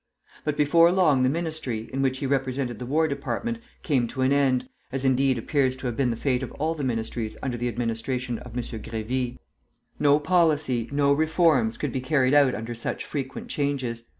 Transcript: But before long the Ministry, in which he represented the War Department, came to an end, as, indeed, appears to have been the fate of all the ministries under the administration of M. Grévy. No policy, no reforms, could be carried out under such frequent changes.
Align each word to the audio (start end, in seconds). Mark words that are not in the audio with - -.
But 0.43 0.57
before 0.57 0.91
long 0.91 1.21
the 1.21 1.29
Ministry, 1.29 1.87
in 1.93 2.01
which 2.01 2.17
he 2.17 2.25
represented 2.25 2.79
the 2.79 2.87
War 2.87 3.07
Department, 3.07 3.59
came 3.83 4.07
to 4.07 4.23
an 4.23 4.33
end, 4.33 4.67
as, 4.91 5.05
indeed, 5.05 5.37
appears 5.37 5.75
to 5.75 5.85
have 5.85 5.95
been 5.95 6.09
the 6.09 6.15
fate 6.15 6.41
of 6.41 6.51
all 6.53 6.73
the 6.73 6.83
ministries 6.83 7.37
under 7.43 7.55
the 7.55 7.67
administration 7.67 8.39
of 8.39 8.57
M. 8.57 8.63
Grévy. 8.63 9.37
No 9.99 10.19
policy, 10.19 10.89
no 10.91 11.13
reforms, 11.13 11.77
could 11.77 11.91
be 11.91 12.01
carried 12.01 12.33
out 12.33 12.55
under 12.55 12.73
such 12.73 13.05
frequent 13.05 13.47
changes. 13.49 14.01